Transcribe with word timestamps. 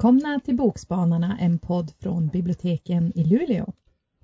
Välkomna 0.00 0.40
till 0.44 0.56
Bokspanarna, 0.56 1.38
en 1.40 1.58
podd 1.58 1.92
från 1.98 2.28
biblioteken 2.28 3.12
i 3.14 3.24
Luleå. 3.24 3.72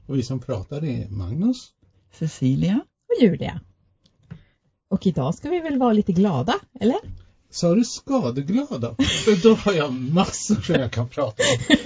Och 0.06 0.16
vi 0.16 0.22
som 0.22 0.40
pratar 0.40 0.84
är 0.84 1.08
Magnus, 1.08 1.72
Cecilia 2.18 2.80
och 3.08 3.22
Julia. 3.22 3.60
Och 4.88 5.06
idag 5.06 5.34
ska 5.34 5.50
vi 5.50 5.60
väl 5.60 5.78
vara 5.78 5.92
lite 5.92 6.12
glada, 6.12 6.54
eller? 6.80 6.98
Sa 7.50 7.74
du 7.74 7.84
skadeglada? 7.84 8.96
För 9.24 9.42
då 9.48 9.54
har 9.54 9.72
jag 9.72 9.92
massor 9.92 10.54
som 10.54 10.74
jag 10.74 10.92
kan 10.92 11.08
prata 11.08 11.42
om. 11.42 11.76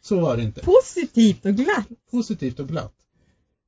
Så 0.00 0.20
var 0.20 0.36
det 0.36 0.42
inte. 0.42 0.60
Positivt 0.60 1.46
och 1.46 1.54
glatt. 1.54 1.88
Positivt 2.10 2.60
och 2.60 2.68
glatt. 2.68 2.94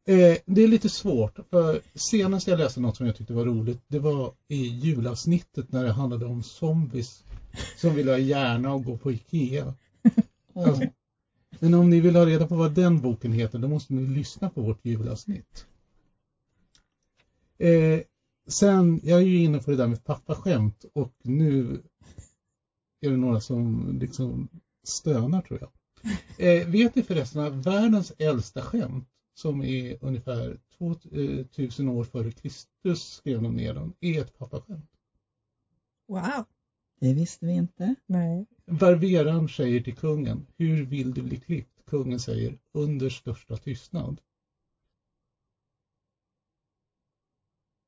Eh, 0.09 0.37
det 0.47 0.63
är 0.63 0.69
lite 0.69 0.89
svårt, 0.89 1.39
för 1.51 1.81
senast 1.95 2.47
jag 2.47 2.59
läste 2.59 2.81
något 2.81 2.97
som 2.97 3.07
jag 3.07 3.17
tyckte 3.17 3.33
var 3.33 3.45
roligt, 3.45 3.83
det 3.89 3.99
var 3.99 4.33
i 4.49 4.67
julavsnittet 4.67 5.73
när 5.73 5.85
det 5.85 5.93
handlade 5.93 6.27
om 6.27 6.43
zombies 6.43 7.25
som 7.77 7.95
vill 7.95 8.09
ha 8.09 8.19
hjärna 8.19 8.73
och 8.73 8.85
gå 8.85 8.97
på 8.97 9.13
Ikea. 9.13 9.75
Alltså, 10.55 10.83
men 11.61 11.75
om 11.75 11.91
ni 11.91 12.01
vill 12.01 12.17
ha 12.17 12.27
reda 12.27 12.47
på 12.47 12.55
vad 12.55 12.75
den 12.75 13.01
boken 13.01 13.33
heter, 13.33 13.59
då 13.59 13.69
måste 13.69 13.95
ni 13.95 14.07
lyssna 14.07 14.51
på 14.51 14.63
vårt 14.63 14.85
julavsnitt. 14.85 15.67
Eh, 17.59 18.01
sen, 18.47 19.01
jag 19.03 19.19
är 19.21 19.27
ju 19.27 19.39
inne 19.39 19.59
på 19.59 19.71
det 19.71 19.77
där 19.77 19.87
med 19.87 20.05
pappaskämt 20.05 20.85
och 20.93 21.13
nu 21.23 21.83
är 23.01 23.11
det 23.11 23.17
några 23.17 23.41
som 23.41 23.93
liksom 24.01 24.49
stönar 24.83 25.43
tror 25.43 25.61
jag. 25.61 25.71
Eh, 26.39 26.69
vet 26.69 26.95
ni 26.95 27.03
förresten 27.03 27.43
att 27.43 27.67
världens 27.67 28.13
äldsta 28.19 28.63
skämt, 28.63 29.09
som 29.35 29.63
är 29.63 29.99
ungefär 30.01 30.59
2000 30.79 31.89
år 31.89 32.05
före 32.05 32.31
Kristus, 32.31 33.13
skrev 33.13 33.43
de 33.43 33.57
ner 33.57 33.75
dem, 33.75 33.95
är 34.01 34.21
ett 34.21 34.39
pappaskämt. 34.39 34.91
Wow. 36.07 36.45
Det 37.01 37.15
visste 37.15 37.47
vi 37.47 37.53
inte. 37.53 37.95
Nej. 38.07 38.47
Barberaren 38.67 39.49
säger 39.49 39.81
till 39.81 39.95
kungen, 39.97 40.47
hur 40.57 40.85
vill 40.85 41.15
du 41.15 41.23
bli 41.23 41.37
klippt? 41.37 41.85
Kungen 41.87 42.21
säger, 42.21 42.59
under 42.73 43.11
största 43.11 43.57
tystnad. 43.57 44.21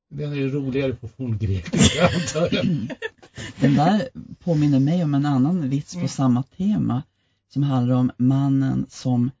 Den 0.09 0.33
är 0.33 0.47
roligare 0.47 0.93
på 0.93 1.07
forngrekiska 1.07 2.03
antar 2.15 2.49
jag. 2.55 2.65
Den 3.59 3.73
där 3.75 4.09
påminner 4.39 4.79
mig 4.79 5.03
om 5.03 5.13
en 5.13 5.25
annan 5.25 5.69
vits 5.69 5.93
på 5.93 5.97
Mm. 5.99 6.09
samma 6.09 6.43
tema 6.43 7.03
som 7.47 7.63
handlar 7.63 7.95
om 7.95 8.11
mannen 8.17 8.85
som 8.89 9.31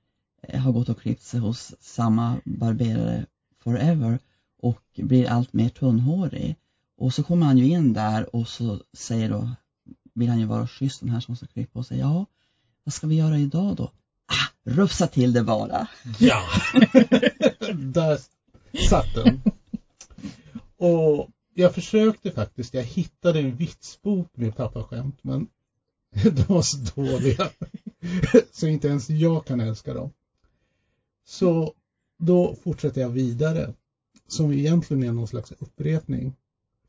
eh, 0.47 0.59
har 0.61 0.71
gått 0.71 0.89
och 0.89 0.99
klippt 1.01 1.23
sig 1.23 1.39
hos 1.39 1.75
samma 1.79 2.37
barberare 2.45 3.25
forever 3.63 4.19
och 4.61 4.81
blir 4.95 5.29
allt 5.29 5.53
mer 5.53 5.69
tunnhårig. 5.69 6.55
Och 6.97 7.13
så 7.13 7.23
kommer 7.23 7.45
han 7.45 7.57
ju 7.57 7.65
in 7.65 7.93
där 7.93 8.35
och 8.35 8.47
så 8.47 8.79
säger 8.93 9.29
då, 9.29 9.49
vill 10.13 10.29
han 10.29 10.39
ju 10.39 10.45
vara 10.45 10.67
schysst 10.67 10.99
den 10.99 11.09
här 11.09 11.19
som 11.19 11.35
ska 11.35 11.45
klippa 11.45 11.79
och 11.79 11.85
säga, 11.85 11.99
ja, 11.99 12.25
vad 12.83 12.93
ska 12.93 13.07
vi 13.07 13.15
göra 13.15 13.37
idag 13.37 13.75
då? 13.75 13.83
Ah, 14.25 14.71
rufsa 14.71 15.07
till 15.07 15.33
det 15.33 15.43
bara. 15.43 15.87
Ja, 16.19 16.43
där 17.73 18.19
satt 18.89 19.15
den. 19.15 19.41
Och 20.77 21.29
jag 21.53 21.73
försökte 21.73 22.31
faktiskt, 22.31 22.73
jag 22.73 22.83
hittade 22.83 23.39
en 23.39 23.55
vitsbok 23.55 24.27
med 24.33 24.55
pappaskämt 24.55 25.19
men 25.21 25.47
de 26.23 26.53
var 26.53 26.61
så 26.61 26.77
dåliga 26.95 27.49
så 28.51 28.67
inte 28.67 28.87
ens 28.87 29.09
jag 29.09 29.45
kan 29.45 29.59
älska 29.59 29.93
dem. 29.93 30.11
Så 31.25 31.73
då 32.17 32.55
fortsätter 32.63 33.01
jag 33.01 33.09
vidare 33.09 33.73
som 34.27 34.51
egentligen 34.51 35.03
är 35.03 35.11
någon 35.11 35.27
slags 35.27 35.51
upprepning. 35.51 36.35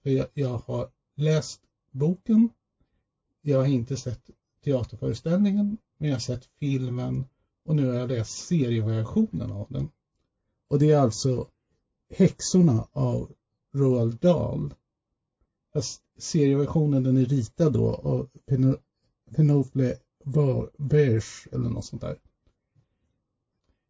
För 0.03 0.11
jag, 0.11 0.27
jag 0.35 0.63
har 0.67 0.89
läst 1.17 1.61
boken, 1.91 2.49
jag 3.43 3.59
har 3.59 3.67
inte 3.67 3.97
sett 3.97 4.31
teaterföreställningen 4.65 5.77
men 5.99 6.09
jag 6.09 6.15
har 6.15 6.21
sett 6.21 6.49
filmen 6.61 7.25
och 7.65 7.77
nu 7.77 7.87
har 7.87 7.95
jag 7.95 8.09
läst 8.09 8.47
serieversionen 8.47 9.53
av 9.53 9.67
den. 9.71 9.89
Och 10.69 10.79
det 10.79 10.91
är 10.91 10.99
alltså 10.99 11.47
Häxorna 12.15 12.87
av 12.93 13.33
Roald 13.75 14.19
Dahl. 14.21 14.75
Fast 15.73 16.03
serieversionen 16.19 17.03
den 17.03 17.17
är 17.17 17.25
ritad 17.25 17.73
då 17.73 17.95
av 17.95 18.29
Pen- 18.47 18.77
Penople 19.35 19.97
Berge 20.79 21.49
eller 21.53 21.69
något 21.69 21.85
sånt 21.85 22.03
där. 22.03 22.17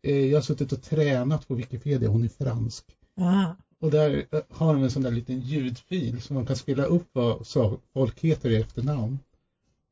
Eh, 0.03 0.27
Jag 0.31 0.37
har 0.37 0.43
suttit 0.43 0.73
och 0.73 0.83
tränat 0.83 1.49
på 1.49 1.55
Wikipedia, 1.55 2.09
hon 2.09 2.25
är 2.25 2.29
fransk. 2.29 2.85
Ah. 3.17 3.47
Och 3.79 3.91
där 3.91 4.27
eh, 4.31 4.41
har 4.49 4.75
de 4.75 4.83
en 4.83 4.91
sån 4.91 5.03
där 5.03 5.11
liten 5.11 5.41
ljudfil 5.41 6.23
som 6.23 6.35
man 6.35 6.47
kan 6.47 6.57
spela 6.57 6.85
upp 6.85 7.09
vad 7.13 7.47
folk 7.93 8.21
heter 8.21 8.51
i 8.51 8.57
efternamn. 8.57 9.19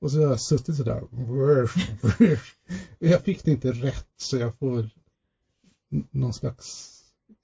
Och 0.01 0.11
så 0.11 0.19
har 0.19 0.27
jag 0.27 0.41
suttit 0.41 0.77
sådär. 0.77 1.03
Jag 2.99 3.21
fick 3.21 3.45
det 3.45 3.51
inte 3.51 3.73
rätt 3.73 4.07
så 4.17 4.37
jag 4.37 4.59
får 4.59 4.91
någon 6.11 6.33
slags, 6.33 6.97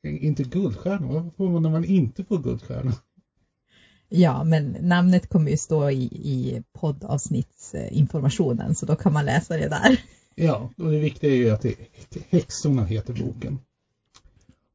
inte 0.02 0.42
guldstjärna, 0.42 1.06
vad 1.06 1.34
får 1.36 1.50
man 1.50 1.62
när 1.62 1.70
man 1.70 1.84
inte 1.84 2.24
får 2.24 2.38
guldstjärna? 2.38 2.92
Ja, 4.08 4.44
men 4.44 4.76
namnet 4.80 5.28
kommer 5.28 5.50
ju 5.50 5.56
stå 5.56 5.90
i, 5.90 6.04
i 6.04 6.62
poddavsnittsinformationen 6.72 8.74
så 8.74 8.86
då 8.86 8.96
kan 8.96 9.12
man 9.12 9.24
läsa 9.24 9.56
det 9.56 9.68
där. 9.68 10.00
Ja, 10.34 10.70
och 10.76 10.90
det 10.90 10.98
viktiga 10.98 11.30
är 11.30 11.36
ju 11.36 11.50
att 11.50 11.62
det, 11.62 11.74
Häxorna 12.28 12.84
heter 12.84 13.24
boken. 13.24 13.58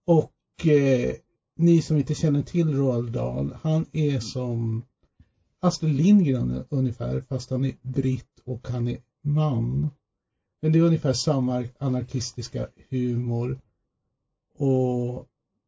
Och 0.05 0.67
eh, 0.67 1.15
ni 1.57 1.81
som 1.81 1.97
inte 1.97 2.15
känner 2.15 2.41
till 2.41 2.73
Roald 2.73 3.11
Dahl, 3.11 3.57
han 3.61 3.85
är 3.91 4.19
som 4.19 4.83
Astrid 5.63 5.95
Lindgren 5.95 6.65
ungefär, 6.69 7.21
fast 7.21 7.49
han 7.49 7.65
är 7.65 7.75
britt 7.81 8.39
och 8.43 8.67
han 8.67 8.87
är 8.87 8.97
man. 9.21 9.89
Men 10.61 10.71
det 10.71 10.79
är 10.79 10.83
ungefär 10.83 11.13
samma 11.13 11.65
anarkistiska 11.79 12.67
humor. 12.89 13.59
Och 14.55 15.27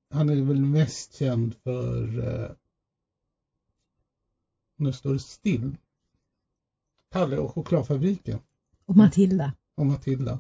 han 0.10 0.30
är 0.30 0.42
väl 0.42 0.62
mest 0.62 1.14
känd 1.16 1.56
för, 1.56 2.20
eh, 2.20 2.52
nu 4.76 4.94
står 4.94 5.14
det 5.14 5.20
still, 5.20 5.78
Kalle 7.12 7.38
och 7.38 7.52
chokladfabriken 7.52 8.40
Och 8.86 8.96
Matilda. 8.98 9.54
och 9.76 9.86
Matilda. 9.86 10.40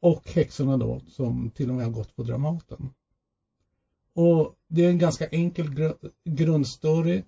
Och 0.00 0.28
häxorna 0.28 0.76
då 0.76 1.00
som 1.08 1.50
till 1.50 1.68
och 1.68 1.74
med 1.74 1.84
har 1.84 1.92
gått 1.92 2.16
på 2.16 2.22
Dramaten. 2.22 2.90
Och 4.14 4.54
det 4.68 4.84
är 4.84 4.90
en 4.90 4.98
ganska 4.98 5.26
enkel 5.26 5.68
gr- 5.68 6.10
grundstory. 6.24 7.22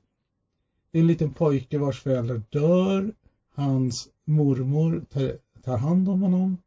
Det 0.94 0.98
är 0.98 1.02
en 1.02 1.06
liten 1.06 1.32
pojke 1.32 1.78
vars 1.78 2.00
föräldrar 2.00 2.42
dör. 2.50 3.14
Hans 3.54 4.08
mormor 4.24 5.04
tar, 5.10 5.38
tar 5.62 5.78
hand 5.78 6.08
om 6.08 6.22
honom. 6.22 6.58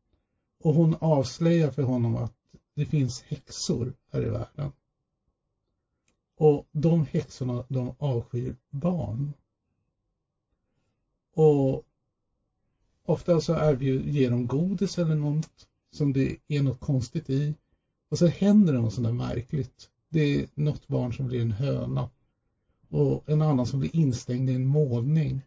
Och 0.59 0.73
hon 0.73 0.95
avslöjar 0.99 1.71
för 1.71 1.83
honom 1.83 2.15
att 2.15 2.33
det 2.75 2.85
finns 2.85 3.21
häxor 3.21 3.93
här 4.11 4.21
i 4.21 4.29
världen. 4.29 4.71
Och 6.37 6.67
de 6.71 7.05
häxorna, 7.05 7.63
de 7.67 7.95
avskyr 7.97 8.55
barn. 8.69 9.33
Och 11.33 11.83
ofta 13.05 13.41
så 13.41 13.53
erbjuder, 13.53 14.09
ger 14.09 14.31
de 14.31 14.47
godis 14.47 14.97
eller 14.97 15.15
något 15.15 15.67
som 15.91 16.13
det 16.13 16.37
är 16.47 16.61
något 16.61 16.79
konstigt 16.79 17.29
i. 17.29 17.55
Och 18.09 18.17
så 18.17 18.27
händer 18.27 18.73
det 18.73 18.79
något 18.79 18.93
sådant 18.93 19.19
där 19.19 19.27
märkligt. 19.27 19.89
Det 20.09 20.21
är 20.21 20.47
något 20.53 20.87
barn 20.87 21.13
som 21.13 21.27
blir 21.27 21.41
en 21.41 21.51
höna. 21.51 22.09
Och 22.89 23.29
en 23.29 23.41
annan 23.41 23.65
som 23.65 23.79
blir 23.79 23.95
instängd 23.95 24.49
i 24.49 24.53
en 24.53 24.65
målning. 24.65 25.41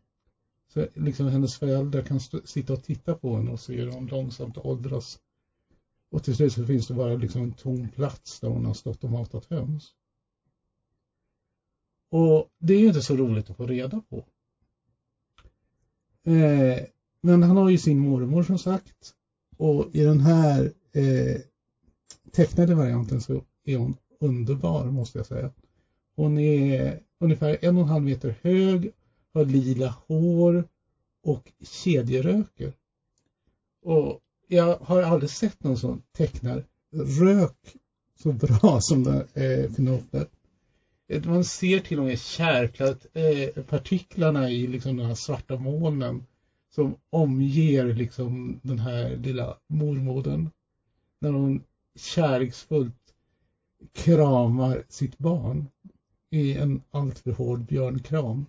Så 0.68 0.86
liksom 0.94 1.26
hennes 1.26 1.58
föräldrar 1.58 2.02
kan 2.02 2.20
stå, 2.20 2.40
sitta 2.44 2.72
och 2.72 2.82
titta 2.82 3.14
på 3.14 3.36
henne 3.36 3.50
och 3.50 3.60
se 3.60 3.76
hur 3.76 3.92
hon 3.92 4.06
långsamt 4.06 4.58
åldras. 4.58 5.18
Och 6.10 6.22
till 6.22 6.36
slut 6.36 6.52
så 6.52 6.66
finns 6.66 6.86
det 6.86 6.94
bara 6.94 7.14
liksom 7.14 7.42
en 7.42 7.52
tom 7.52 7.88
plats 7.88 8.40
där 8.40 8.48
hon 8.48 8.64
har 8.64 8.74
stått 8.74 9.04
och 9.04 9.10
matat 9.10 9.44
höns. 9.50 9.94
Och 12.10 12.48
det 12.58 12.74
är 12.74 12.78
ju 12.78 12.88
inte 12.88 13.02
så 13.02 13.16
roligt 13.16 13.50
att 13.50 13.56
få 13.56 13.66
reda 13.66 14.00
på. 14.00 14.24
Eh, 16.30 16.84
men 17.20 17.42
han 17.42 17.56
har 17.56 17.68
ju 17.68 17.78
sin 17.78 17.98
mormor 17.98 18.42
som 18.42 18.58
sagt. 18.58 19.14
Och 19.56 19.94
i 19.94 20.02
den 20.02 20.20
här 20.20 20.72
eh, 20.92 21.40
tecknade 22.32 22.74
varianten 22.74 23.20
så 23.20 23.42
är 23.64 23.76
hon 23.76 23.96
underbar 24.20 24.90
måste 24.90 25.18
jag 25.18 25.26
säga. 25.26 25.50
Hon 26.20 26.38
är 26.38 27.00
ungefär 27.18 27.58
en 27.60 27.76
och 27.76 27.82
en 27.82 27.88
halv 27.88 28.04
meter 28.04 28.34
hög, 28.42 28.92
har 29.34 29.44
lila 29.44 29.94
hår 30.06 30.64
och 31.22 31.52
kedjeröker. 31.60 32.72
Och 33.82 34.20
jag 34.48 34.76
har 34.76 35.02
aldrig 35.02 35.30
sett 35.30 35.64
någon 35.64 35.76
som 35.76 36.02
tecknar 36.12 36.64
rök 36.92 37.76
så 38.22 38.32
bra 38.32 38.80
som 38.80 39.04
den 39.04 39.16
eh, 39.34 39.72
Pinocchio. 39.72 40.26
Eh, 41.08 41.24
man 41.24 41.44
ser 41.44 41.80
till 41.80 41.98
och 41.98 42.04
med 42.04 42.20
kärklat 42.20 43.06
eh, 43.12 43.62
partiklarna 43.62 44.50
i 44.50 44.66
liksom 44.66 44.96
de 44.96 45.06
här 45.06 45.14
svarta 45.14 45.56
molnen 45.56 46.26
som 46.74 46.94
omger 47.10 47.94
liksom 47.94 48.60
den 48.62 48.78
här 48.78 49.16
lilla 49.16 49.56
mormodern. 49.66 50.50
När 51.20 51.30
hon 51.30 51.62
kärleksfullt 51.94 53.14
kramar 53.92 54.82
sitt 54.88 55.18
barn 55.18 55.66
i 56.30 56.54
en 56.54 56.82
alltför 56.90 57.32
hård 57.32 57.64
björnkram. 57.64 58.46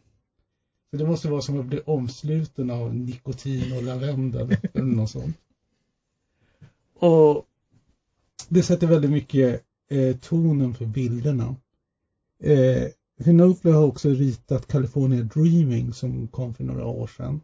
Så 0.92 0.98
det 0.98 1.06
måste 1.06 1.30
vara 1.30 1.42
som 1.42 1.60
att 1.60 1.66
bli 1.66 1.80
omsluten 1.86 2.70
av 2.70 2.96
nikotin 2.96 3.78
och 3.78 3.84
lavendel 3.84 4.58
eller 4.74 4.96
något 4.96 5.10
sånt. 5.10 5.38
Och 6.94 7.46
det 8.50 8.64
sätter 8.64 8.88
väldigt 8.88 9.12
mycket 9.12 9.64
eh, 9.90 10.16
tonen 10.16 10.74
för 10.74 10.86
bilderna. 10.86 11.56
Eh, 12.40 12.88
Hinofle 13.26 13.72
har 13.72 13.86
också 13.86 14.10
ritat 14.10 14.68
California 14.68 15.22
Dreaming 15.24 15.94
som 15.94 16.28
kom 16.28 16.54
för 16.54 16.64
några 16.64 16.86
år 16.86 17.08
sedan. 17.08 17.42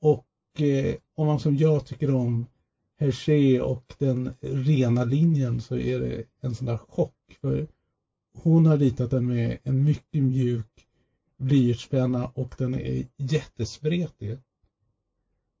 Och 0.00 0.60
eh, 0.60 0.94
om 1.14 1.26
man 1.26 1.40
som 1.40 1.56
jag 1.56 1.86
tycker 1.86 2.14
om 2.14 2.46
Hergé 2.98 3.60
och 3.60 3.94
den 3.98 4.30
rena 4.40 5.04
linjen 5.04 5.60
så 5.60 5.76
är 5.76 6.00
det 6.00 6.22
en 6.40 6.54
sån 6.54 6.66
där 6.66 6.76
chock. 6.76 7.38
För 7.40 7.66
hon 8.42 8.66
har 8.66 8.76
ritat 8.76 9.10
den 9.10 9.26
med 9.26 9.58
en 9.62 9.84
mycket 9.84 10.22
mjuk 10.22 10.86
blyertspenna 11.38 12.24
och 12.24 12.54
den 12.58 12.74
är 12.74 13.04
jättespretig. 13.16 14.36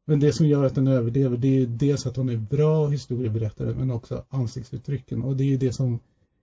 Men 0.06 0.20
det 0.20 0.32
som 0.32 0.46
gör 0.46 0.64
att 0.64 0.74
den 0.74 0.86
överlever 0.86 1.36
det 1.36 1.48
är 1.62 1.66
dels 1.66 2.06
att 2.06 2.16
hon 2.16 2.28
är 2.28 2.36
bra 2.36 2.86
historieberättare 2.88 3.74
men 3.74 3.90
också 3.90 4.22
ansiktsuttrycken 4.28 5.22
och 5.22 5.36
det 5.36 5.52
är 5.52 5.56
det 5.56 5.72
som 5.72 5.98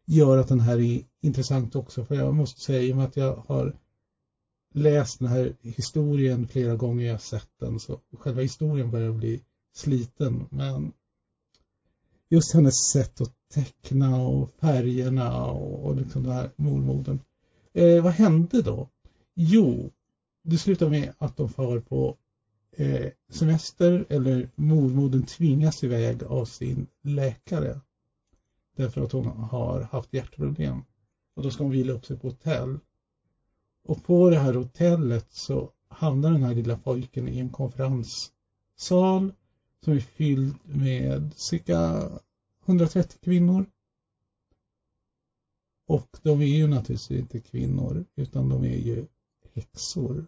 gör 0.05 0.37
att 0.37 0.47
den 0.47 0.59
här 0.59 0.79
är 0.79 1.01
intressant 1.21 1.75
också. 1.75 2.03
För 2.03 2.15
jag 2.15 2.33
måste 2.33 2.61
säga, 2.61 2.81
i 2.81 2.91
och 2.91 2.95
med 2.95 3.05
att 3.05 3.17
jag 3.17 3.43
har 3.45 3.73
läst 4.73 5.19
den 5.19 5.27
här 5.27 5.53
historien 5.61 6.47
flera 6.47 6.75
gånger 6.75 7.07
jag 7.07 7.21
sett 7.21 7.49
den 7.59 7.79
så 7.79 7.97
själva 8.13 8.41
historien 8.41 8.91
börjar 8.91 9.11
bli 9.11 9.39
sliten. 9.75 10.47
Men 10.49 10.91
just 12.29 12.53
hennes 12.53 12.73
sätt 12.91 13.21
att 13.21 13.31
teckna 13.53 14.21
och 14.21 14.49
färgerna 14.59 15.45
och, 15.45 15.85
och 15.85 15.95
liksom 15.95 16.23
den 16.23 16.31
här 16.31 16.49
mormoden. 16.55 17.19
Eh, 17.73 18.03
vad 18.03 18.13
hände 18.13 18.61
då? 18.61 18.89
Jo, 19.35 19.91
det 20.43 20.57
slutar 20.57 20.89
med 20.89 21.13
att 21.17 21.37
de 21.37 21.49
far 21.49 21.79
på 21.79 22.17
eh, 22.71 23.11
semester 23.29 24.05
eller 24.09 24.49
mormodern 24.55 25.23
tvingas 25.23 25.83
iväg 25.83 26.23
av 26.23 26.45
sin 26.45 26.87
läkare. 27.01 27.79
Därför 28.75 29.01
att 29.01 29.11
hon 29.11 29.25
har 29.27 29.81
haft 29.81 30.13
hjärtproblem. 30.13 30.81
Och 31.35 31.43
då 31.43 31.51
ska 31.51 31.63
hon 31.63 31.71
vila 31.71 31.93
upp 31.93 32.05
sig 32.05 32.17
på 32.17 32.27
hotell. 32.27 32.79
Och 33.83 34.03
på 34.03 34.29
det 34.29 34.39
här 34.39 34.53
hotellet 34.53 35.27
så 35.29 35.69
hamnar 35.87 36.31
den 36.31 36.43
här 36.43 36.55
lilla 36.55 36.77
pojken 36.77 37.27
i 37.27 37.39
en 37.39 37.49
konferenssal 37.49 39.31
som 39.83 39.93
är 39.93 39.99
fylld 39.99 40.55
med 40.63 41.33
cirka 41.35 42.09
130 42.65 43.19
kvinnor. 43.21 43.65
Och 45.87 46.17
de 46.21 46.41
är 46.41 46.45
ju 46.45 46.67
naturligtvis 46.67 47.19
inte 47.19 47.39
kvinnor 47.39 48.05
utan 48.15 48.49
de 48.49 48.63
är 48.63 48.77
ju 48.77 49.05
häxor. 49.53 50.27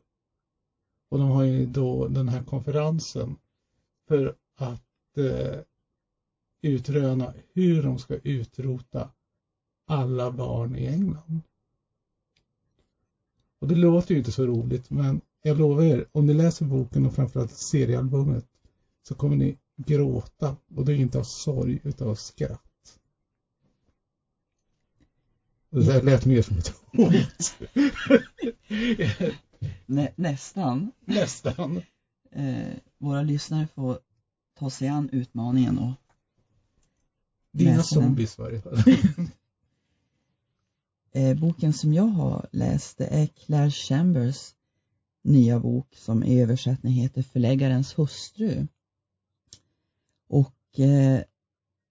Och 1.09 1.19
de 1.19 1.29
har 1.29 1.43
ju 1.43 1.65
då 1.65 2.07
den 2.07 2.29
här 2.29 2.43
konferensen 2.43 3.35
för 4.07 4.35
att 4.55 5.17
eh, 5.17 5.59
utröna 6.61 7.33
hur 7.53 7.83
de 7.83 7.99
ska 7.99 8.15
utrota 8.15 9.09
alla 9.85 10.31
barn 10.31 10.75
i 10.75 10.85
England. 10.85 11.41
Och 13.59 13.67
det 13.67 13.75
låter 13.75 14.11
ju 14.13 14.17
inte 14.17 14.31
så 14.31 14.45
roligt 14.45 14.89
men 14.89 15.21
jag 15.41 15.57
lovar 15.57 15.83
er, 15.83 16.05
om 16.11 16.25
ni 16.25 16.33
läser 16.33 16.65
boken 16.65 17.05
och 17.05 17.13
framförallt 17.13 17.51
seriealbumet 17.51 18.45
så 19.03 19.15
kommer 19.15 19.35
ni 19.35 19.57
gråta 19.75 20.57
och 20.75 20.86
det 20.86 20.94
är 20.94 20.95
inte 20.95 21.19
av 21.19 21.24
sorg 21.24 21.80
utan 21.83 22.07
av 22.07 22.16
skratt. 22.16 23.00
Det 25.69 25.83
där 25.83 26.01
lät 26.01 26.25
mer 26.25 26.42
som 26.42 26.57
ett 26.57 26.68
hot. 26.68 27.56
Nä, 29.86 30.12
nästan. 30.16 30.92
Nästan. 31.06 31.81
Eh, 32.31 32.74
våra 32.98 33.22
lyssnare 33.22 33.68
får 33.68 34.00
ta 34.60 34.69
sig 34.69 34.88
an 34.88 35.10
utmaningen 35.12 35.80
och 35.80 35.94
den. 37.51 37.83
zombies 37.83 38.38
varje 38.38 38.62
fall. 38.62 38.78
Eh, 41.12 41.38
boken 41.38 41.74
som 41.74 41.94
jag 41.94 42.07
har 42.07 42.48
läst 42.51 42.98
det 42.98 43.06
är 43.06 43.28
Claire 43.28 43.71
Chambers 43.71 44.56
nya 45.21 45.60
bok 45.60 45.95
som 45.95 46.24
i 46.24 46.42
översättning 46.42 46.94
heter 46.94 47.21
Förläggarens 47.21 48.00
hustru. 48.00 48.68
Eh, 50.80 51.19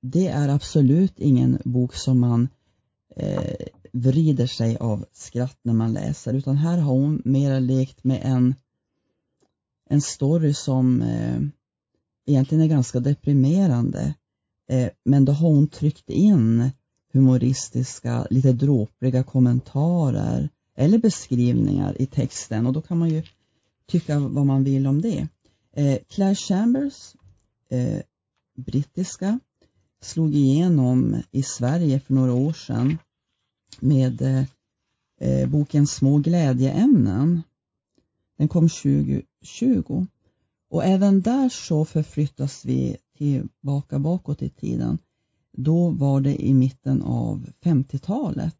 det 0.03 0.27
är 0.27 0.49
absolut 0.49 1.21
ingen 1.21 1.59
bok 1.65 1.95
som 1.95 2.21
man 2.21 2.49
eh, 3.17 3.67
vrider 3.93 4.47
sig 4.47 4.77
av 4.77 5.05
skratt 5.13 5.59
när 5.63 5.73
man 5.73 5.93
läser 5.93 6.35
utan 6.35 6.57
här 6.57 6.79
har 6.79 6.95
hon 6.95 7.23
mera 7.25 7.59
lekt 7.59 8.05
med 8.05 8.21
en, 8.25 8.55
en 9.91 10.01
story 10.01 10.55
som 10.55 11.03
eh, 11.03 11.41
egentligen 12.27 12.65
är 12.65 12.69
ganska 12.69 13.01
deprimerande. 13.01 14.15
Eh, 14.69 14.89
men 15.05 15.25
då 15.25 15.33
har 15.33 15.49
hon 15.49 15.69
tryckt 15.69 16.11
in 16.11 16.71
humoristiska, 17.13 18.27
lite 18.31 18.53
dråpliga 18.53 19.23
kommentarer 19.23 20.49
eller 20.77 20.99
beskrivningar 20.99 22.03
i 22.03 22.07
texten 22.07 22.67
och 22.67 22.73
då 22.73 22.83
kan 22.83 22.99
man 22.99 23.09
ju 23.09 23.23
tycka 23.87 24.19
vad 24.19 24.47
man 24.47 24.65
vill 24.65 24.87
om 24.87 25.01
det. 25.01 25.29
Eh, 25.77 25.99
Claire 26.09 26.35
Chambers, 26.35 27.15
eh, 27.71 28.01
brittiska, 28.55 29.39
slog 30.01 30.35
igenom 30.35 31.23
i 31.31 31.43
Sverige 31.43 32.01
för 32.01 32.15
några 32.15 32.33
år 32.33 32.53
sedan 32.53 32.99
med 33.81 34.23
eh, 34.23 34.45
eh 35.21 35.49
boken 35.49 35.87
Små 35.87 36.19
glädjeämnen. 36.19 37.43
Den 38.39 38.49
kom 38.49 38.69
2020 38.69 40.07
och 40.71 40.85
även 40.85 41.21
där 41.21 41.49
så 41.49 41.85
förflyttas 41.85 42.65
vi 42.65 42.97
tillbaka 43.17 43.99
bakåt 43.99 44.43
i 44.43 44.51
tiden. 44.51 44.99
Då 45.53 45.91
var 45.91 46.21
det 46.21 46.45
i 46.45 46.55
mitten 46.55 47.03
av 47.03 47.47
50-talet 47.63 48.57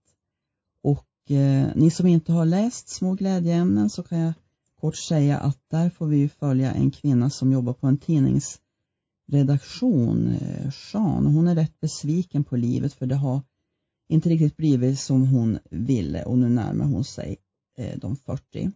och 0.83 1.31
eh, 1.31 1.69
ni 1.75 1.91
som 1.91 2.07
inte 2.07 2.33
har 2.33 2.45
läst 2.45 2.89
Små 2.89 3.15
glädjeämnen 3.15 3.91
så 3.91 4.03
kan 4.03 4.19
jag 4.19 4.33
kort 4.81 4.97
säga 4.97 5.39
att 5.39 5.59
där 5.71 5.91
får 5.91 6.07
vi 6.07 6.29
följa 6.29 6.73
en 6.73 6.91
kvinna 6.91 7.31
som 7.31 7.53
jobbar 7.53 7.73
på 7.73 7.87
en 7.87 7.99
tidnings 7.99 8.61
redaktion 9.27 10.29
eh, 10.29 10.73
Jean. 10.93 11.27
Hon 11.27 11.49
är 11.49 11.55
rätt 11.55 11.81
besviken 11.81 12.45
på 12.45 12.57
livet 12.57 12.93
för 12.93 13.07
det 13.07 13.15
har 13.15 13.43
inte 14.09 14.29
riktigt 14.29 14.57
blivit 14.57 15.01
som 15.01 15.27
hon 15.27 15.59
ville 15.71 16.25
och 16.25 16.39
nu 16.39 16.49
närmar 16.49 16.85
hon 16.85 17.05
sig 17.05 17.37
eh, 17.79 17.99
de 17.99 18.17
40. 18.17 18.71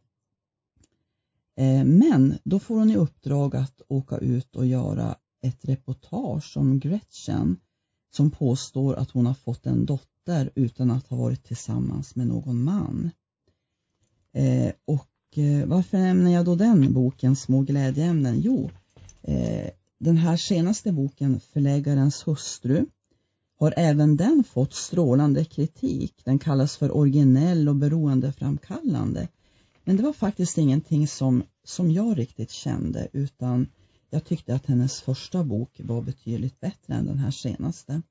Eh, 1.56 1.84
men 1.84 2.38
då 2.44 2.58
får 2.58 2.78
hon 2.78 2.90
i 2.90 2.96
uppdrag 2.96 3.56
att 3.56 3.82
åka 3.88 4.18
ut 4.18 4.56
och 4.56 4.66
göra 4.66 5.16
ett 5.42 5.64
reportage 5.64 6.56
om 6.56 6.78
Gretchen 6.78 7.56
som 8.10 8.30
påstår 8.30 8.94
att 8.94 9.10
hon 9.10 9.26
har 9.26 9.34
fått 9.34 9.66
en 9.66 9.86
dotter 9.86 10.50
utan 10.54 10.90
att 10.90 11.06
ha 11.06 11.16
varit 11.16 11.44
tillsammans 11.44 12.16
med 12.16 12.26
någon 12.26 12.64
man. 12.64 13.10
Eh, 14.32 14.72
och 14.84 15.38
eh, 15.38 15.66
varför 15.66 15.98
nämner 15.98 16.30
jag 16.30 16.44
då 16.44 16.54
den 16.54 16.92
boken, 16.92 17.36
Små 17.36 17.60
glädjeämnen? 17.60 18.40
Jo, 18.40 18.70
eh, 19.22 19.70
den 19.98 20.16
här 20.16 20.36
senaste 20.36 20.92
boken, 20.92 21.40
Förläggarens 21.40 22.26
hustru, 22.26 22.86
har 23.58 23.74
även 23.76 24.16
den 24.16 24.44
fått 24.44 24.74
strålande 24.74 25.44
kritik. 25.44 26.24
Den 26.24 26.38
kallas 26.38 26.76
för 26.76 26.96
originell 26.96 27.68
och 27.68 27.76
beroendeframkallande. 27.76 29.28
Men 29.84 29.96
det 29.96 30.02
var 30.02 30.12
faktiskt 30.12 30.58
ingenting 30.58 31.08
som, 31.08 31.42
som 31.64 31.90
jag 31.90 32.18
riktigt 32.18 32.50
kände 32.50 33.08
utan 33.12 33.66
jag 34.10 34.24
tyckte 34.24 34.54
att 34.54 34.66
hennes 34.66 35.00
första 35.00 35.44
bok 35.44 35.80
var 35.84 36.02
betydligt 36.02 36.60
bättre 36.60 36.94
än 36.94 37.06
den 37.06 37.18
här 37.18 37.30
senaste. 37.30 38.02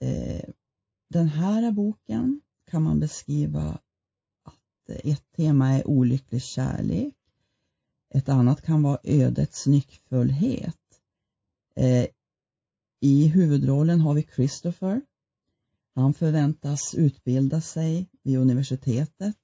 Eh, 0.00 0.50
den 1.08 1.28
här 1.28 1.70
boken 1.72 2.40
kan 2.70 2.82
man 2.82 3.00
beskriva 3.00 3.78
att 4.42 4.88
ett 5.04 5.32
tema 5.36 5.68
är 5.68 5.88
olycklig 5.88 6.42
kärlek. 6.42 7.14
Ett 8.14 8.28
annat 8.28 8.62
kan 8.62 8.82
vara 8.82 8.98
ödets 9.02 9.66
nyckfullhet. 9.66 10.76
Eh, 11.76 12.06
I 13.00 13.26
huvudrollen 13.26 14.00
har 14.00 14.14
vi 14.14 14.22
Christopher. 14.22 15.02
Han 15.94 16.14
förväntas 16.14 16.94
utbilda 16.94 17.60
sig 17.60 18.08
vid 18.22 18.38
universitetet 18.38 19.36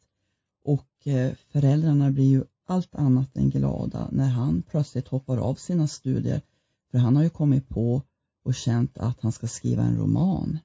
och 0.65 1.07
eh, 1.07 1.35
föräldrarna 1.53 2.11
blir 2.11 2.25
ju 2.25 2.45
allt 2.67 2.95
annat 2.95 3.37
än 3.37 3.51
glada 3.51 4.09
när 4.13 4.29
han 4.29 4.63
plötsligt 4.63 5.09
hoppar 5.09 5.37
av 5.37 5.55
sina 5.55 5.89
studier 5.89 6.43
för 6.91 6.99
han 6.99 7.17
har 7.17 7.23
ju 7.23 7.31
kommit 7.31 7.69
på 7.69 8.03
och 8.45 8.55
känt 8.55 8.99
att 8.99 9.21
han 9.21 9.33
ska 9.33 9.47
skriva 9.47 9.83
en 9.83 9.97
roman. 9.97 10.59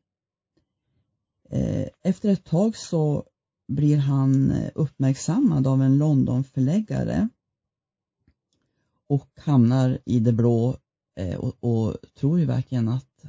Eh, 1.50 1.88
efter 2.02 2.30
ett 2.30 2.44
tag 2.44 2.78
så 2.78 3.24
blir 3.68 3.98
han 3.98 4.52
eh, 4.52 4.72
uppmärksammad 4.76 5.68
av 5.68 5.82
en 5.82 5.98
Londonförläggare 5.98 7.30
och 9.08 9.30
hamnar 9.36 10.00
i 10.06 10.20
det 10.20 10.34
blå 10.34 10.78
eh, 11.16 11.36
och, 11.36 11.56
och 11.60 11.98
tror 12.14 12.40
ju 12.40 12.46
verkligen 12.46 12.90
att 12.90 13.26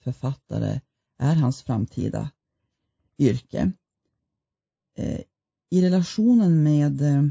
författare 0.00 0.80
är 1.18 1.34
hans 1.34 1.62
framtida 1.62 2.30
yrke. 3.18 3.72
Eh, 4.96 5.20
i 5.70 5.82
relationen 5.82 6.62
med 6.62 7.02
eh, 7.02 7.22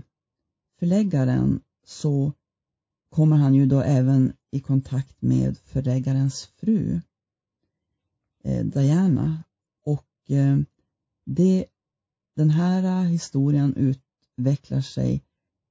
förläggaren 0.80 1.62
så 1.86 2.34
kommer 3.10 3.38
han 3.38 3.56
ju 3.56 3.66
då 3.66 3.82
även 3.82 4.34
i 4.52 4.60
kontakt 4.60 5.22
med 5.22 5.58
förläggarens 5.58 6.46
fru 6.46 7.02
Diana 8.64 9.44
och 9.86 10.08
det, 11.26 11.66
den 12.36 12.50
här 12.50 13.04
historien 13.04 13.76
utvecklar 13.76 14.82
sig 14.82 15.24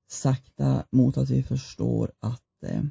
sakta 0.09 0.85
mot 0.91 1.17
att 1.17 1.31
vi 1.31 1.43
förstår 1.43 2.13
att 2.21 2.63
eh, 2.63 2.83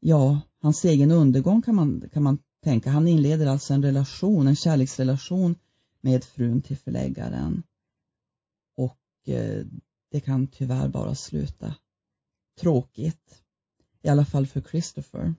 ja, 0.00 0.40
hans 0.60 0.84
egen 0.84 1.10
undergång 1.10 1.62
kan 1.62 1.74
man, 1.74 2.08
kan 2.12 2.22
man 2.22 2.38
tänka. 2.64 2.90
Han 2.90 3.08
inleder 3.08 3.46
alltså 3.46 3.74
en 3.74 3.82
relation, 3.82 4.46
en 4.46 4.56
kärleksrelation 4.56 5.54
med 6.00 6.24
frun 6.24 6.62
till 6.62 6.76
förläggaren. 6.76 7.62
Och 8.76 9.28
eh, 9.28 9.66
det 10.10 10.20
kan 10.20 10.46
tyvärr 10.46 10.88
bara 10.88 11.14
sluta 11.14 11.74
tråkigt. 12.60 13.42
I 14.02 14.08
alla 14.08 14.24
fall 14.24 14.46
för 14.46 14.60
Christopher. 14.60 15.34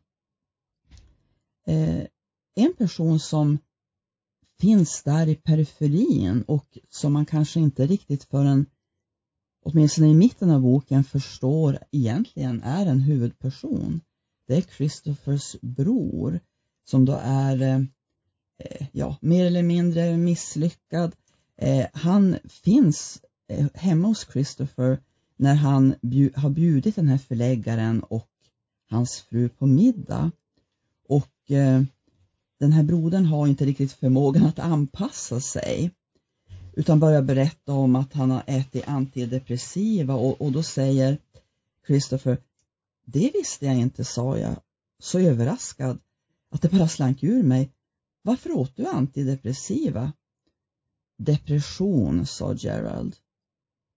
Eh, 1.68 2.06
en 2.56 2.74
person 2.77 3.20
som 3.20 3.58
finns 4.60 5.03
där 5.03 5.27
i 5.27 5.36
periferin 5.36 6.44
och 6.48 6.77
som 6.89 7.13
man 7.13 7.25
kanske 7.25 7.60
inte 7.60 7.88
riktigt 7.88 8.24
förrän 8.24 8.65
åtminstone 9.63 10.08
i 10.08 10.13
mitten 10.13 10.50
av 10.50 10.62
boken 10.62 11.03
förstår 11.03 11.80
egentligen 11.91 12.62
är 12.63 12.86
en 12.86 13.00
huvudperson. 13.00 14.01
Det 14.48 14.56
är 14.58 14.62
Christophers 14.62 15.56
bror 15.62 16.39
som 16.86 17.06
då 17.06 17.20
är 17.24 17.62
eh, 17.62 18.88
ja, 18.91 19.18
mer 19.22 19.46
eller 19.46 19.63
mindre 19.63 20.18
misslyckad. 20.18 21.15
Eh, 21.58 21.86
han 21.94 22.38
finns 22.50 23.22
eh, 23.48 23.68
hemma 23.74 24.08
hos 24.08 24.27
Christopher 24.32 25.00
när 25.38 25.56
han 25.56 25.96
har 26.36 26.50
bjudit 26.50 26.96
den 26.96 27.08
här 27.08 27.18
förläggaren 27.18 28.03
och 28.03 28.30
hans 28.89 29.22
fru 29.22 29.50
på 29.50 29.65
middag. 29.65 30.32
Och 31.08 31.51
eh, 31.51 31.84
den 32.60 32.72
här 32.72 32.84
brodern 32.84 33.25
har 33.25 33.48
inte 33.48 33.65
riktigt 33.65 33.91
förmågan 33.91 34.46
att 34.46 34.60
anpassa 34.60 35.41
sig 35.41 35.91
utan 36.74 37.00
börjar 37.00 37.22
berätta 37.22 37.74
om 37.74 37.96
att 37.96 38.13
han 38.13 38.32
har 38.32 38.44
ätit 38.48 38.88
antidepressiva 38.88 40.13
och, 40.13 40.42
och 40.42 40.51
då 40.51 40.63
säger 40.63 41.18
Christopher, 41.88 42.38
det 43.06 43.32
visste 43.34 43.66
jag 43.66 43.75
inte, 43.75 44.04
sa 44.04 44.38
jag, 44.38 44.56
så 45.00 45.20
överraskad 45.20 46.00
att 46.50 46.62
det 46.62 46.70
bara 46.70 46.88
slank 46.88 47.24
ur 47.24 47.44
mig. 47.44 47.72
Varför 48.22 48.51
åt 48.51 48.75
du 48.75 48.88
antidepressiva? 48.88 50.13
Depression, 51.18 52.25
sa 52.25 52.56
Gerald. 52.56 53.16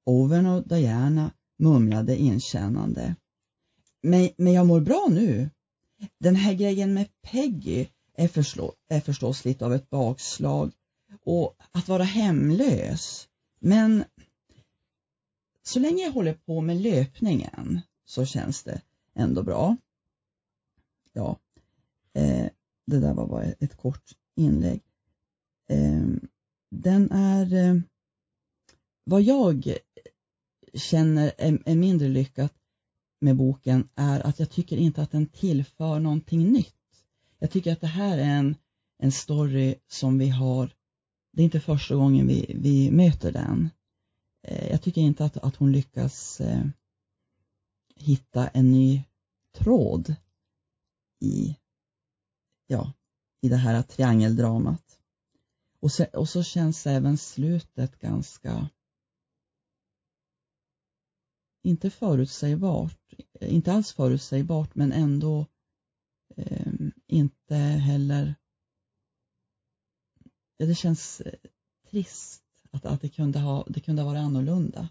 Owen 0.06 0.46
och 0.46 0.68
Diana 0.68 1.32
mumlade 1.58 2.16
inkännande. 2.16 3.14
Men, 4.02 4.28
men 4.36 4.52
jag 4.52 4.66
mår 4.66 4.80
bra 4.80 5.06
nu. 5.10 5.50
Den 6.18 6.36
här 6.36 6.54
grejen 6.54 6.94
med 6.94 7.08
Peggy 7.22 7.86
är, 8.14 8.28
förslå, 8.28 8.72
är 8.88 9.00
förstås 9.00 9.44
lite 9.44 9.66
av 9.66 9.74
ett 9.74 9.90
bakslag 9.90 10.72
och 11.22 11.56
att 11.72 11.88
vara 11.88 12.02
hemlös. 12.02 13.28
Men 13.58 14.04
så 15.62 15.78
länge 15.78 16.02
jag 16.02 16.12
håller 16.12 16.34
på 16.34 16.60
med 16.60 16.80
löpningen 16.80 17.80
så 18.04 18.24
känns 18.24 18.62
det 18.62 18.80
ändå 19.14 19.42
bra. 19.42 19.76
Ja, 21.12 21.38
eh, 22.12 22.46
det 22.86 23.00
där 23.00 23.14
var 23.14 23.26
bara 23.26 23.44
ett 23.44 23.76
kort 23.76 24.12
inlägg. 24.36 24.82
Eh, 25.68 26.06
den 26.70 27.10
är, 27.10 27.54
eh, 27.54 27.80
vad 29.04 29.22
jag 29.22 29.76
känner 30.74 31.32
är, 31.38 31.62
är 31.66 31.76
mindre 31.76 32.08
lyckat 32.08 32.54
med 33.20 33.36
boken 33.36 33.88
är 33.94 34.20
att 34.20 34.38
jag 34.38 34.50
tycker 34.50 34.76
inte 34.76 35.02
att 35.02 35.10
den 35.10 35.26
tillför 35.26 35.98
någonting 35.98 36.52
nytt. 36.52 36.74
Jag 37.38 37.50
tycker 37.50 37.72
att 37.72 37.80
det 37.80 37.86
här 37.86 38.18
är 38.18 38.38
en, 38.38 38.56
en 38.98 39.12
story 39.12 39.74
som 39.88 40.18
vi 40.18 40.28
har, 40.28 40.70
det 41.34 41.42
är 41.42 41.44
inte 41.44 41.60
första 41.60 41.94
gången 41.94 42.26
vi, 42.26 42.54
vi 42.58 42.90
möter 42.90 43.32
den. 43.32 43.70
Eh, 44.42 44.70
jag 44.70 44.82
tycker 44.82 45.00
inte 45.00 45.24
att, 45.24 45.36
att 45.36 45.56
hon 45.56 45.72
lyckas 45.72 46.40
eh, 46.40 46.66
hitta 47.96 48.48
en 48.48 48.72
ny 48.72 49.04
tråd 49.52 50.14
i, 51.20 51.56
ja, 52.66 52.92
i 53.40 53.48
det 53.48 53.56
här 53.56 53.82
triangeldramat. 53.82 54.98
Och 55.80 55.92
så, 55.92 56.04
och 56.04 56.28
så 56.28 56.42
känns 56.42 56.86
även 56.86 57.18
slutet 57.18 57.98
ganska 57.98 58.68
inte 61.62 61.90
förutsägbart, 61.90 63.14
inte 63.40 63.72
alls 63.72 63.92
förutsägbart 63.92 64.74
men 64.74 64.92
ändå 64.92 65.46
eh, 66.36 66.72
inte 67.06 67.56
heller, 67.56 68.34
ja, 70.56 70.66
det 70.66 70.74
känns 70.74 71.20
eh, 71.20 71.32
trist 71.90 72.42
att, 72.70 72.86
att 72.86 73.00
det, 73.00 73.08
kunde 73.08 73.38
ha, 73.38 73.64
det 73.68 73.80
kunde 73.80 74.02
ha 74.02 74.10
varit 74.10 74.20
annorlunda. 74.20 74.88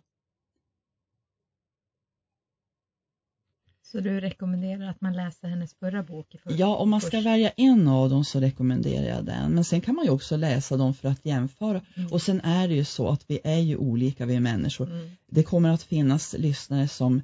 Så 3.93 3.99
du 3.99 4.21
rekommenderar 4.21 4.89
att 4.89 5.01
man 5.01 5.13
läser 5.13 5.47
hennes 5.47 5.73
förra 5.73 6.03
bok? 6.03 6.35
För, 6.43 6.59
ja, 6.59 6.75
om 6.75 6.89
man 6.89 7.01
ska 7.01 7.11
först. 7.11 7.25
välja 7.25 7.49
en 7.49 7.87
av 7.87 8.09
dem 8.09 8.25
så 8.25 8.39
rekommenderar 8.39 9.07
jag 9.15 9.25
den. 9.25 9.51
Men 9.51 9.63
sen 9.63 9.81
kan 9.81 9.95
man 9.95 10.05
ju 10.05 10.11
också 10.11 10.37
läsa 10.37 10.77
dem 10.77 10.93
för 10.93 11.09
att 11.09 11.25
jämföra. 11.25 11.81
Mm. 11.95 12.11
Och 12.11 12.21
sen 12.21 12.41
är 12.41 12.67
det 12.67 12.73
ju 12.73 12.85
så 12.85 13.09
att 13.09 13.25
vi 13.27 13.39
är 13.43 13.59
ju 13.59 13.77
olika, 13.77 14.25
vi 14.25 14.35
är 14.35 14.39
människor. 14.39 14.91
Mm. 14.91 15.11
Det 15.27 15.43
kommer 15.43 15.69
att 15.69 15.83
finnas 15.83 16.35
lyssnare 16.39 16.87
som 16.87 17.21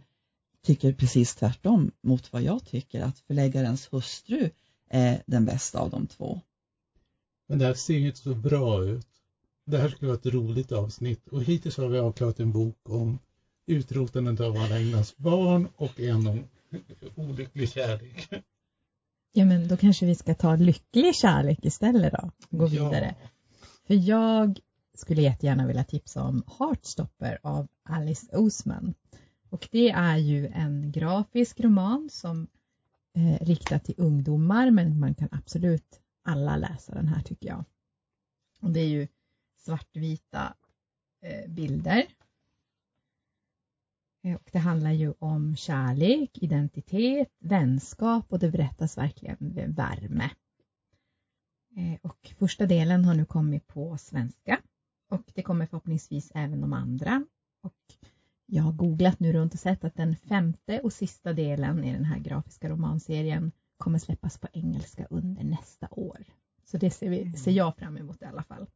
tycker 0.66 0.94
precis 0.94 1.36
tvärtom 1.36 1.92
mot 2.02 2.34
vad 2.34 2.42
jag 2.42 2.66
tycker, 2.66 3.02
att 3.02 3.20
förläggarens 3.20 3.94
hustru 3.94 4.50
är 4.90 5.24
den 5.26 5.46
bästa 5.46 5.80
av 5.80 5.90
de 5.90 6.08
två. 6.08 6.42
Men 7.50 7.60
det 7.60 7.66
här 7.66 7.74
ser 7.74 8.00
inte 8.00 8.20
så 8.20 8.36
bra 8.36 8.84
ut. 8.84 9.08
Det 9.66 9.78
här 9.78 9.90
skulle 9.90 10.08
vara 10.08 10.20
ett 10.20 10.26
roligt 10.26 10.72
avsnitt 10.72 11.28
och 11.28 11.44
hittills 11.44 11.78
har 11.78 11.88
vi 11.88 12.00
avklarat 12.00 12.40
en 12.40 12.52
bok 12.52 12.90
om 12.90 13.20
utrotandet 13.66 14.40
av 14.40 14.58
alla 14.58 14.78
Englands 14.78 15.18
barn 15.18 15.68
och 15.76 16.00
en 16.00 16.28
om 16.28 16.44
olycklig 17.16 17.70
kärlek. 17.70 18.30
Ja, 19.34 19.46
men 19.46 19.68
då 19.68 19.78
kanske 19.78 20.06
vi 20.06 20.16
ska 20.16 20.36
ta 20.36 20.56
lycklig 20.56 21.16
kärlek 21.16 21.66
istället 21.66 22.14
då, 22.14 22.32
gå 22.50 22.66
vidare. 22.66 23.16
Ja. 23.22 23.28
För 23.88 23.94
jag 23.94 24.60
skulle 24.94 25.22
jättegärna 25.22 25.68
vilja 25.68 25.84
tipsa 25.84 26.24
om 26.24 26.44
Heartstopper 26.60 27.40
av 27.44 27.68
Alice 27.84 28.38
Oseman. 28.38 28.94
Och 29.50 29.68
det 29.72 29.90
är 29.90 30.18
ju 30.18 30.48
en 30.48 30.92
grafisk 30.92 31.60
roman 31.60 32.10
som 32.12 32.48
eh, 33.16 33.46
riktar 33.46 33.80
till 33.80 33.96
ungdomar, 33.98 34.72
men 34.72 35.00
man 35.00 35.16
kan 35.16 35.30
absolut 35.32 36.00
alla 36.30 36.58
läsa 36.58 36.94
den 36.94 37.08
här 37.08 37.22
tycker 37.22 37.48
jag. 37.48 37.64
Och 38.62 38.72
det 38.72 38.80
är 38.80 38.88
ju 38.88 39.08
svartvita 39.58 40.56
eh, 41.22 41.50
bilder 41.50 42.08
eh, 44.24 44.36
och 44.36 44.50
det 44.52 44.60
handlar 44.60 44.92
ju 44.92 45.14
om 45.20 45.56
kärlek, 45.56 46.38
identitet, 46.38 47.32
vänskap 47.40 48.26
och 48.30 48.40
det 48.40 48.52
berättas 48.52 48.98
verkligen 48.98 49.38
med 49.40 49.76
värme. 49.76 50.30
Eh, 51.76 52.00
och 52.02 52.34
första 52.38 52.66
delen 52.66 53.06
har 53.06 53.16
nu 53.16 53.26
kommit 53.26 53.68
på 53.68 53.98
svenska 53.98 54.62
och 55.10 55.32
det 55.34 55.42
kommer 55.42 55.66
förhoppningsvis 55.66 56.32
även 56.36 56.62
de 56.62 56.74
andra. 56.74 57.26
Och 57.62 57.94
jag 58.46 58.64
har 58.64 58.72
googlat 58.72 59.20
nu 59.20 59.34
runt 59.34 59.54
och 59.54 59.60
sett 59.60 59.84
att 59.84 59.96
den 59.96 60.16
femte 60.16 60.80
och 60.80 60.94
sista 60.94 61.34
delen 61.34 61.84
i 61.84 61.94
den 61.94 62.06
här 62.06 62.20
grafiska 62.20 62.70
romanserien 62.70 63.52
kommer 63.80 64.00
släppas 64.00 64.38
på 64.38 64.48
engelska 64.54 65.08
under 65.10 65.44
nästa 65.44 65.88
år. 65.92 66.24
Så 66.66 66.78
det 66.78 66.92
ser, 66.92 67.10
vi, 67.10 67.34
ser 67.34 67.52
jag 67.52 67.76
fram 67.76 67.98
emot 67.98 68.22
i 68.22 68.26
alla 68.26 68.44
fall. 68.44 68.68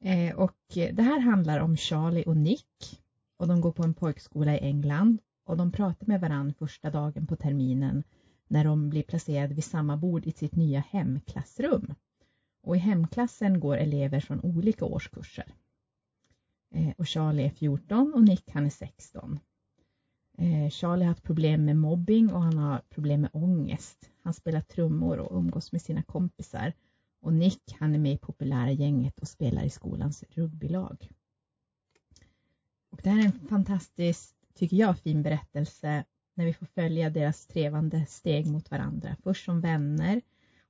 Eh, 0.00 0.34
och 0.36 0.56
det 0.72 1.02
här 1.02 1.20
handlar 1.20 1.60
om 1.60 1.76
Charlie 1.76 2.24
och 2.24 2.36
Nick 2.36 3.00
och 3.36 3.48
de 3.48 3.60
går 3.60 3.72
på 3.72 3.82
en 3.82 3.94
pojkskola 3.94 4.54
i 4.54 4.58
England 4.58 5.18
och 5.44 5.56
de 5.56 5.72
pratar 5.72 6.06
med 6.06 6.20
varann 6.20 6.54
första 6.54 6.90
dagen 6.90 7.26
på 7.26 7.36
terminen 7.36 8.04
när 8.48 8.64
de 8.64 8.90
blir 8.90 9.02
placerade 9.02 9.54
vid 9.54 9.64
samma 9.64 9.96
bord 9.96 10.26
i 10.26 10.32
sitt 10.32 10.56
nya 10.56 10.80
hemklassrum. 10.80 11.94
Och 12.62 12.76
i 12.76 12.78
hemklassen 12.78 13.60
går 13.60 13.76
elever 13.76 14.20
från 14.20 14.40
olika 14.40 14.84
årskurser. 14.84 15.54
Eh, 16.74 16.92
och 16.98 17.06
Charlie 17.06 17.44
är 17.44 17.50
14 17.50 18.14
och 18.14 18.22
Nick 18.22 18.50
han 18.50 18.66
är 18.66 18.70
16. 18.70 19.38
Eh, 20.40 20.70
Charlie 20.70 21.04
har 21.04 21.08
haft 21.08 21.22
problem 21.22 21.64
med 21.64 21.76
mobbing 21.76 22.32
och 22.32 22.42
han 22.42 22.58
har 22.58 22.82
problem 22.90 23.20
med 23.20 23.30
ångest. 23.32 24.10
Han 24.22 24.34
spelar 24.34 24.60
trummor 24.60 25.18
och 25.18 25.38
umgås 25.38 25.72
med 25.72 25.82
sina 25.82 26.02
kompisar. 26.02 26.72
Och 27.20 27.32
Nick 27.32 27.76
han 27.78 27.94
är 27.94 27.98
med 27.98 28.12
i 28.12 28.18
populära 28.18 28.70
gänget 28.70 29.18
och 29.18 29.28
spelar 29.28 29.64
i 29.64 29.70
skolans 29.70 30.24
rugbylag. 30.30 31.08
Och 32.90 33.00
det 33.02 33.10
här 33.10 33.20
är 33.20 33.24
en 33.24 33.48
fantastisk, 33.48 34.34
tycker 34.54 34.76
jag, 34.76 34.98
fin 34.98 35.22
berättelse 35.22 36.04
när 36.34 36.44
vi 36.44 36.52
får 36.52 36.66
följa 36.66 37.10
deras 37.10 37.46
trevande 37.46 38.06
steg 38.06 38.46
mot 38.46 38.70
varandra. 38.70 39.16
Först 39.22 39.44
som 39.44 39.60
vänner 39.60 40.20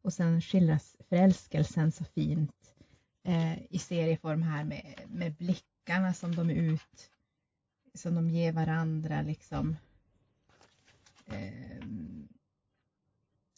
och 0.03 0.13
sen 0.13 0.41
skildras 0.41 0.97
förälskelsen 1.09 1.93
så 1.93 2.05
fint 2.05 2.75
eh, 3.23 3.63
i 3.73 3.79
serieform 3.79 4.43
här 4.43 4.65
med, 4.65 4.95
med 5.09 5.35
blickarna 5.35 6.15
som 6.15 6.35
de 6.35 6.51
är 6.51 6.55
ut, 6.55 7.11
som 7.95 8.15
de 8.15 8.31
ger 8.31 8.53
varandra 8.53 9.23
liksom. 9.23 9.77
Eh, 11.27 11.85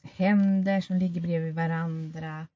händer 0.02 0.80
som 0.80 0.96
ligger 0.96 1.20
bredvid 1.20 1.54
varandra. 1.54 2.48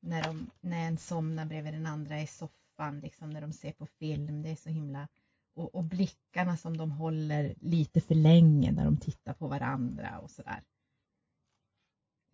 När, 0.00 0.22
de, 0.22 0.50
när 0.60 0.86
en 0.86 0.98
somnar 0.98 1.46
bredvid 1.46 1.72
den 1.72 1.86
andra 1.86 2.20
i 2.20 2.26
soffan, 2.26 3.00
liksom 3.00 3.30
när 3.30 3.40
de 3.40 3.52
ser 3.52 3.72
på 3.72 3.86
film. 3.86 4.42
Det 4.42 4.50
är 4.50 4.56
så 4.56 4.70
himla... 4.70 5.08
Och, 5.54 5.74
och 5.74 5.84
blickarna 5.84 6.56
som 6.56 6.76
de 6.76 6.90
håller 6.90 7.54
lite 7.60 8.00
för 8.00 8.14
länge 8.14 8.72
när 8.72 8.84
de 8.84 8.96
tittar 8.96 9.32
på 9.32 9.48
varandra 9.48 10.18
och 10.18 10.30
sådär. 10.30 10.62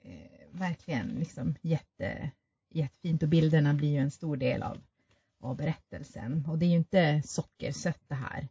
Eh, 0.02 0.46
verkligen 0.50 1.08
liksom 1.08 1.54
jätte, 1.62 2.30
jättefint 2.70 3.22
och 3.22 3.28
bilderna 3.28 3.74
blir 3.74 3.88
ju 3.88 3.98
en 3.98 4.10
stor 4.10 4.36
del 4.36 4.62
av, 4.62 4.78
av 5.40 5.56
berättelsen. 5.56 6.46
Och 6.46 6.58
det 6.58 6.66
är 6.66 6.70
ju 6.70 6.76
inte 6.76 7.22
sockersött 7.24 8.08
det 8.08 8.14
här. 8.14 8.48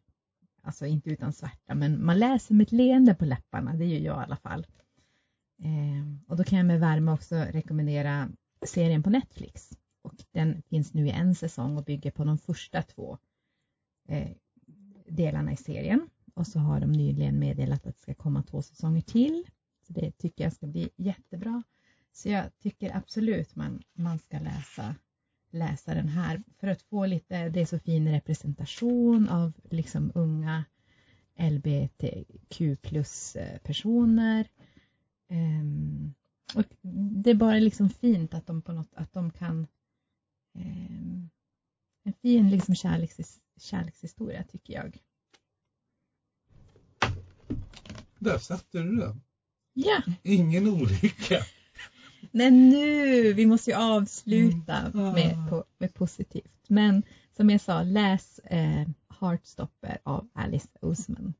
Alltså 0.66 0.86
inte 0.86 1.10
utan 1.10 1.34
svärta, 1.34 1.76
men 1.76 2.06
man 2.06 2.20
läser 2.20 2.54
med 2.54 2.64
ett 2.64 2.72
leende 2.72 3.16
på 3.16 3.26
läpparna, 3.26 3.74
det 3.74 3.86
gör 3.86 4.00
jag 4.00 4.22
i 4.22 4.24
alla 4.24 4.36
fall. 4.36 4.68
Eh, 5.64 6.28
och 6.28 6.38
då 6.38 6.44
kan 6.44 6.58
jag 6.58 6.66
med 6.66 6.80
värme 6.80 7.12
också 7.12 7.36
rekommendera 7.36 8.30
serien 8.66 9.04
på 9.04 9.10
Netflix. 9.10 9.78
Och 10.02 10.16
den 10.32 10.62
finns 10.62 10.94
nu 10.94 11.08
i 11.08 11.12
en 11.12 11.36
säsong 11.36 11.78
och 11.78 11.84
bygger 11.84 12.12
på 12.12 12.24
de 12.24 12.38
första 12.38 12.82
två 12.82 13.18
eh, 14.08 14.32
delarna 15.08 15.54
i 15.54 15.58
serien. 15.58 16.10
Och 16.34 16.48
så 16.48 16.60
har 16.60 16.80
de 16.80 16.92
nyligen 16.92 17.40
meddelat 17.40 17.88
att 17.88 17.96
det 17.96 18.02
ska 18.02 18.14
komma 18.14 18.44
två 18.44 18.62
säsonger 18.62 19.02
till. 19.02 19.44
Så 19.88 19.94
det 19.94 20.12
tycker 20.12 20.44
jag 20.44 20.54
ska 20.54 20.68
bli 20.68 20.90
jättebra. 20.96 21.64
Så 22.14 22.30
jag 22.30 22.60
tycker 22.60 22.96
absolut 22.98 23.56
man, 23.56 23.84
man 23.94 24.20
ska 24.20 24.40
läsa, 24.40 24.96
läsa 25.56 25.94
den 25.94 26.08
här 26.08 26.44
för 26.60 26.68
att 26.68 26.82
få 26.82 27.06
lite, 27.06 27.50
det 27.50 27.62
är 27.62 27.66
så 27.66 27.80
fin 27.80 28.12
representation 28.12 29.30
av 29.30 29.54
liksom 29.70 30.12
unga 30.16 30.64
LBTQ 31.40 32.82
plus 32.82 33.38
personer. 33.64 34.48
Um, 35.30 36.14
och 36.56 36.64
det 37.24 37.30
är 37.30 37.36
bara 37.36 37.60
liksom 37.60 37.90
fint 37.90 38.34
att 38.34 38.48
de 38.48 38.62
på 38.62 38.74
något, 38.74 38.94
att 38.94 39.14
de 39.14 39.32
kan 39.32 39.68
um, 40.54 41.30
en 42.04 42.14
fin 42.22 42.50
liksom 42.50 42.76
kärleks, 42.76 43.40
kärlekshistoria 43.58 44.44
tycker 44.44 44.74
jag. 44.74 44.98
Där 48.20 48.38
satte 48.38 48.78
du 48.80 48.96
den. 48.96 49.22
Ja. 49.74 50.02
Ingen 50.24 50.68
olycka. 50.68 51.46
Nej 52.36 52.52
nu, 52.52 53.34
vi 53.34 53.46
måste 53.46 53.70
ju 53.70 53.76
avsluta 53.76 54.78
mm. 54.78 55.14
med, 55.14 55.50
på, 55.50 55.66
med 55.78 55.94
positivt. 55.94 56.66
Men 56.68 57.04
som 57.38 57.50
jag 57.50 57.62
sa, 57.62 57.84
läs 57.84 58.40
eh, 58.40 58.88
Heartstopper 59.20 59.98
av 60.04 60.28
Alice 60.34 60.68
Oseman. 60.82 61.34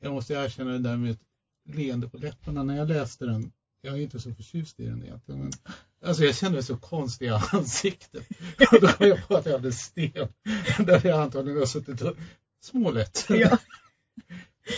Jag 0.00 0.12
måste 0.12 0.34
erkänna 0.34 0.70
det 0.70 0.78
där 0.78 0.96
med 0.96 1.10
ett 1.10 1.20
leende 1.68 2.08
på 2.08 2.16
läpparna 2.16 2.62
när 2.62 2.76
jag 2.76 2.88
läste 2.88 3.26
den. 3.26 3.52
Jag 3.80 3.94
är 3.94 4.02
inte 4.02 4.20
så 4.20 4.34
förtjust 4.34 4.80
i 4.80 4.86
den 4.86 5.02
egentligen. 5.02 5.40
Men, 5.40 5.52
alltså 6.04 6.24
jag 6.24 6.34
kände 6.34 6.54
mig 6.54 6.62
så 6.62 6.76
konstig 6.76 7.26
i 7.26 7.28
ansiktet. 7.52 8.28
Och 8.72 8.80
då 8.80 8.88
kom 8.88 9.08
jag 9.08 9.28
på 9.28 9.36
att 9.36 9.46
jag 9.46 9.52
hade 9.52 9.72
sten. 9.72 10.28
Där 10.78 11.06
jag 11.06 11.20
antagligen 11.20 11.58
har 11.58 11.66
suttit 11.66 12.00
och 12.00 12.16
smålätt. 12.62 13.26
Ja. 13.28 13.58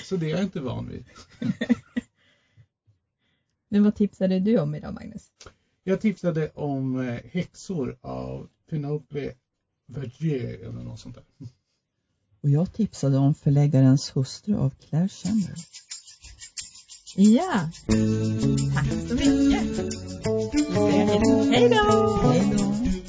Så 0.05 0.17
det 0.17 0.27
är 0.27 0.31
jag 0.31 0.43
inte 0.43 0.61
van 0.61 0.89
vid. 0.89 1.05
Men 3.73 3.83
vad 3.83 3.95
tipsade 3.95 4.41
du 4.41 4.59
om 4.59 4.75
idag 4.75 4.95
Magnus? 4.95 5.23
Jag 5.85 6.01
tipsade 6.01 6.51
om 6.55 7.01
eh, 7.01 7.21
Häxor 7.33 7.97
av 8.01 8.49
Penelope 8.71 9.33
Vergier 9.87 10.59
eller 10.59 10.83
något 10.83 11.01
sånt 11.01 11.15
där. 11.15 11.25
Och 12.43 12.51
jag 12.51 12.73
tipsade 12.73 13.17
om 13.17 13.35
Förläggarens 13.35 14.17
hustru 14.17 14.57
av 14.57 14.71
Claire 14.71 15.09
Chandler. 15.09 15.55
Ja, 17.17 17.71
tack 18.75 18.89
så 19.09 19.15
mycket. 19.15 19.95
Hej 20.77 21.21
då! 21.25 22.31
Hej 22.31 22.55
då! 22.57 23.00